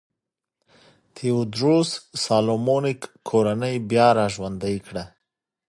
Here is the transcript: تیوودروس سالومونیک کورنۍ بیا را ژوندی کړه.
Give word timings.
تیوودروس 1.15 1.89
سالومونیک 2.23 3.01
کورنۍ 3.27 3.75
بیا 3.89 4.07
را 4.17 4.25
ژوندی 4.33 4.77
کړه. 4.85 5.03